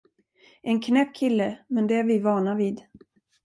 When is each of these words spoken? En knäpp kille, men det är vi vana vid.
En 0.63 0.79
knäpp 0.81 1.13
kille, 1.15 1.59
men 1.67 1.87
det 1.87 1.95
är 1.95 2.03
vi 2.03 2.19
vana 2.19 2.55
vid. 2.55 2.81